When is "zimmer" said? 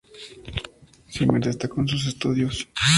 1.11-1.39